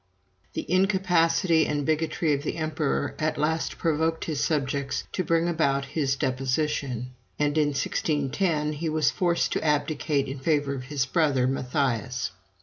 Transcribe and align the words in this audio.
The 0.53 0.65
incapacity 0.67 1.67
and 1.67 1.85
bigotry 1.85 2.33
of 2.33 2.41
the 2.41 2.57
emperor 2.57 3.13
at 3.19 3.37
last 3.37 3.77
provoked 3.77 4.25
his 4.25 4.43
subjects 4.43 5.03
to 5.11 5.23
bring 5.23 5.47
about 5.47 5.85
his 5.85 6.15
deposition, 6.15 7.11
and, 7.37 7.55
in 7.55 7.67
1610, 7.67 8.73
he 8.73 8.89
was 8.89 9.11
forced 9.11 9.51
to 9.51 9.63
abdicate 9.63 10.27
in 10.27 10.39
favor 10.39 10.73
of 10.73 10.85
his 10.85 11.05
brother 11.05 11.45
Matthias. 11.45 12.31